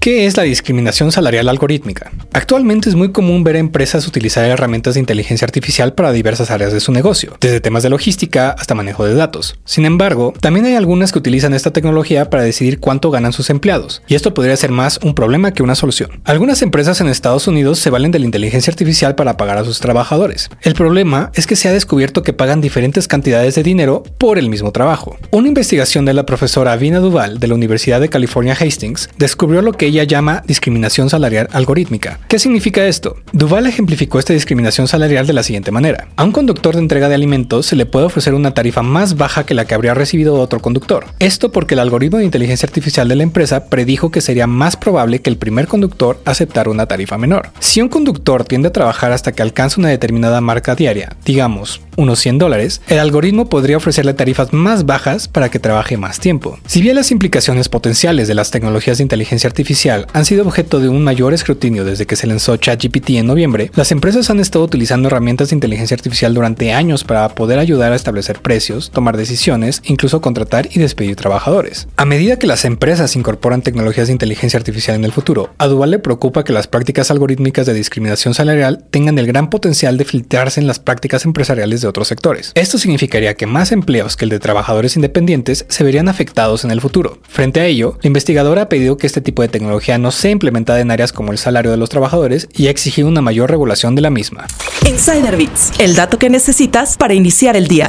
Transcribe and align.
¿Qué 0.00 0.24
es 0.24 0.38
la 0.38 0.44
discriminación 0.44 1.12
salarial 1.12 1.46
algorítmica? 1.50 2.10
Actualmente 2.32 2.88
es 2.88 2.94
muy 2.94 3.12
común 3.12 3.44
ver 3.44 3.56
a 3.56 3.58
empresas 3.58 4.08
utilizar 4.08 4.46
herramientas 4.46 4.94
de 4.94 5.00
inteligencia 5.00 5.44
artificial 5.44 5.92
para 5.92 6.10
diversas 6.10 6.50
áreas 6.50 6.72
de 6.72 6.80
su 6.80 6.90
negocio, 6.90 7.36
desde 7.38 7.60
temas 7.60 7.82
de 7.82 7.90
logística 7.90 8.52
hasta 8.52 8.74
manejo 8.74 9.04
de 9.04 9.12
datos. 9.12 9.58
Sin 9.66 9.84
embargo, 9.84 10.32
también 10.40 10.64
hay 10.64 10.74
algunas 10.74 11.12
que 11.12 11.18
utilizan 11.18 11.52
esta 11.52 11.74
tecnología 11.74 12.30
para 12.30 12.42
decidir 12.42 12.80
cuánto 12.80 13.10
ganan 13.10 13.34
sus 13.34 13.50
empleados, 13.50 14.00
y 14.08 14.14
esto 14.14 14.32
podría 14.32 14.56
ser 14.56 14.70
más 14.70 14.98
un 15.02 15.14
problema 15.14 15.52
que 15.52 15.62
una 15.62 15.74
solución. 15.74 16.22
Algunas 16.24 16.62
empresas 16.62 17.02
en 17.02 17.08
Estados 17.08 17.46
Unidos 17.46 17.78
se 17.78 17.90
valen 17.90 18.10
de 18.10 18.20
la 18.20 18.24
inteligencia 18.24 18.70
artificial 18.70 19.16
para 19.16 19.36
pagar 19.36 19.58
a 19.58 19.64
sus 19.66 19.80
trabajadores. 19.80 20.48
El 20.62 20.72
problema 20.72 21.30
es 21.34 21.46
que 21.46 21.56
se 21.56 21.68
ha 21.68 21.74
descubierto 21.74 22.22
que 22.22 22.32
pagan 22.32 22.62
diferentes 22.62 23.06
cantidades 23.06 23.54
de 23.54 23.62
dinero 23.62 24.02
por 24.16 24.38
el 24.38 24.48
mismo 24.48 24.72
trabajo. 24.72 25.18
Una 25.30 25.48
investigación 25.48 26.06
de 26.06 26.14
la 26.14 26.24
profesora 26.24 26.74
Vina 26.76 27.00
Duval 27.00 27.38
de 27.38 27.48
la 27.48 27.54
Universidad 27.54 28.00
de 28.00 28.08
California 28.08 28.56
Hastings 28.58 29.10
descubrió 29.18 29.60
lo 29.60 29.74
que 29.74 29.89
ella 29.90 30.04
llama 30.04 30.42
discriminación 30.46 31.10
salarial 31.10 31.48
algorítmica. 31.52 32.20
¿Qué 32.28 32.38
significa 32.38 32.86
esto? 32.86 33.16
Duval 33.32 33.66
ejemplificó 33.66 34.18
esta 34.18 34.32
discriminación 34.32 34.88
salarial 34.88 35.26
de 35.26 35.32
la 35.32 35.42
siguiente 35.42 35.72
manera. 35.72 36.08
A 36.16 36.24
un 36.24 36.32
conductor 36.32 36.74
de 36.74 36.80
entrega 36.80 37.08
de 37.08 37.16
alimentos 37.16 37.66
se 37.66 37.76
le 37.76 37.86
puede 37.86 38.06
ofrecer 38.06 38.34
una 38.34 38.54
tarifa 38.54 38.82
más 38.82 39.16
baja 39.16 39.44
que 39.44 39.54
la 39.54 39.64
que 39.64 39.74
habría 39.74 39.94
recibido 39.94 40.34
otro 40.34 40.60
conductor. 40.60 41.06
Esto 41.18 41.50
porque 41.52 41.74
el 41.74 41.80
algoritmo 41.80 42.18
de 42.18 42.24
inteligencia 42.24 42.66
artificial 42.66 43.08
de 43.08 43.16
la 43.16 43.24
empresa 43.24 43.66
predijo 43.66 44.10
que 44.10 44.20
sería 44.20 44.46
más 44.46 44.76
probable 44.76 45.20
que 45.20 45.30
el 45.30 45.36
primer 45.36 45.66
conductor 45.66 46.20
aceptara 46.24 46.70
una 46.70 46.86
tarifa 46.86 47.18
menor. 47.18 47.50
Si 47.58 47.80
un 47.80 47.88
conductor 47.88 48.44
tiende 48.44 48.68
a 48.68 48.72
trabajar 48.72 49.12
hasta 49.12 49.32
que 49.32 49.42
alcanza 49.42 49.80
una 49.80 49.88
determinada 49.88 50.40
marca 50.40 50.74
diaria, 50.76 51.16
digamos 51.24 51.80
unos 51.96 52.18
100 52.20 52.38
dólares, 52.38 52.80
el 52.88 52.98
algoritmo 52.98 53.48
podría 53.50 53.76
ofrecerle 53.76 54.14
tarifas 54.14 54.52
más 54.52 54.86
bajas 54.86 55.28
para 55.28 55.50
que 55.50 55.58
trabaje 55.58 55.98
más 55.98 56.18
tiempo. 56.18 56.58
Si 56.66 56.80
bien 56.80 56.96
las 56.96 57.10
implicaciones 57.10 57.68
potenciales 57.68 58.26
de 58.26 58.34
las 58.34 58.50
tecnologías 58.50 58.98
de 58.98 59.02
inteligencia 59.02 59.48
artificial 59.48 59.79
han 59.88 60.24
sido 60.26 60.44
objeto 60.44 60.78
de 60.78 60.88
un 60.88 61.02
mayor 61.02 61.32
escrutinio 61.32 61.84
desde 61.84 62.06
que 62.06 62.16
se 62.16 62.26
lanzó 62.26 62.56
ChatGPT 62.56 63.10
en 63.10 63.26
noviembre, 63.26 63.70
las 63.74 63.92
empresas 63.92 64.28
han 64.28 64.38
estado 64.38 64.64
utilizando 64.64 65.08
herramientas 65.08 65.48
de 65.48 65.56
inteligencia 65.56 65.94
artificial 65.94 66.34
durante 66.34 66.72
años 66.72 67.02
para 67.02 67.30
poder 67.30 67.58
ayudar 67.58 67.92
a 67.92 67.96
establecer 67.96 68.40
precios, 68.42 68.90
tomar 68.90 69.16
decisiones, 69.16 69.80
incluso 69.84 70.20
contratar 70.20 70.68
y 70.72 70.80
despedir 70.80 71.16
trabajadores. 71.16 71.88
A 71.96 72.04
medida 72.04 72.38
que 72.38 72.46
las 72.46 72.64
empresas 72.66 73.16
incorporan 73.16 73.62
tecnologías 73.62 74.08
de 74.08 74.12
inteligencia 74.12 74.58
artificial 74.58 74.96
en 74.96 75.04
el 75.04 75.12
futuro, 75.12 75.54
a 75.56 75.66
Duval 75.66 75.92
le 75.92 75.98
preocupa 75.98 76.44
que 76.44 76.52
las 76.52 76.66
prácticas 76.66 77.10
algorítmicas 77.10 77.64
de 77.64 77.72
discriminación 77.72 78.34
salarial 78.34 78.84
tengan 78.90 79.18
el 79.18 79.26
gran 79.26 79.48
potencial 79.48 79.96
de 79.96 80.04
filtrarse 80.04 80.60
en 80.60 80.66
las 80.66 80.78
prácticas 80.78 81.24
empresariales 81.24 81.80
de 81.80 81.88
otros 81.88 82.08
sectores. 82.08 82.52
Esto 82.54 82.76
significaría 82.76 83.34
que 83.34 83.46
más 83.46 83.72
empleos 83.72 84.16
que 84.16 84.26
el 84.26 84.30
de 84.30 84.40
trabajadores 84.40 84.96
independientes 84.96 85.64
se 85.68 85.84
verían 85.84 86.08
afectados 86.08 86.64
en 86.64 86.70
el 86.70 86.80
futuro. 86.80 87.18
Frente 87.22 87.60
a 87.60 87.66
ello, 87.66 87.98
la 88.02 88.08
investigadora 88.08 88.62
ha 88.62 88.68
pedido 88.68 88.96
que 88.96 89.06
este 89.06 89.20
tipo 89.20 89.42
de 89.42 89.48
tecnología 89.70 89.98
no 89.98 90.10
sea 90.10 90.32
implementada 90.32 90.80
en 90.80 90.90
áreas 90.90 91.12
como 91.12 91.30
el 91.30 91.38
salario 91.38 91.70
de 91.70 91.76
los 91.76 91.88
trabajadores 91.88 92.48
y 92.52 92.66
ha 92.66 92.70
exigido 92.70 93.06
una 93.06 93.20
mayor 93.20 93.50
regulación 93.50 93.94
de 93.94 94.02
la 94.02 94.10
misma. 94.10 94.48
Insider 94.84 95.36
Bits, 95.36 95.70
el 95.78 95.94
dato 95.94 96.18
que 96.18 96.28
necesitas 96.28 96.96
para 96.96 97.14
iniciar 97.14 97.56
el 97.56 97.68
día. 97.68 97.88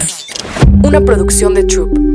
Una 0.84 1.02
producción 1.02 1.56
de 1.56 1.64
Troop. 1.64 2.11